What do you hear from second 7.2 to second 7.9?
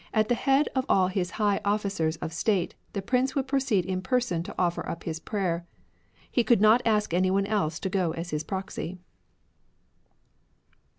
one else to